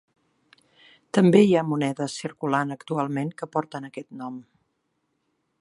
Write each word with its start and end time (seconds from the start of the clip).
També 1.17 1.41
hi 1.49 1.53
ha 1.59 1.63
monedes 1.73 2.17
circulant 2.23 2.77
actualment 2.79 3.33
que 3.43 3.51
porten 3.57 3.89
aquest 3.91 4.13
nom. 4.23 4.45